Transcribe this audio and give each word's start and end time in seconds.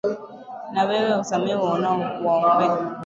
Na 0.73 0.81
wewe 0.87 1.09
uwasamehe, 1.13 1.57
uwaombee. 2.21 2.71